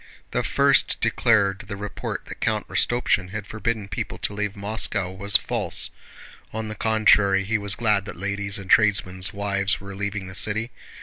The 0.31 0.41
first 0.43 0.99
declared 0.99 1.59
that 1.59 1.65
the 1.67 1.77
report 1.77 2.25
that 2.25 2.39
Count 2.41 2.67
Rostopchín 2.67 3.29
had 3.29 3.45
forbidden 3.45 3.87
people 3.87 4.17
to 4.17 4.33
leave 4.33 4.55
Moscow 4.55 5.11
was 5.11 5.37
false; 5.37 5.91
on 6.51 6.69
the 6.69 6.73
contrary 6.73 7.43
he 7.43 7.59
was 7.59 7.75
glad 7.75 8.05
that 8.05 8.17
ladies 8.17 8.57
and 8.57 8.67
tradesmen's 8.67 9.31
wives 9.31 9.79
were 9.79 9.93
leaving 9.95 10.25
the 10.25 10.33
city. 10.33 10.71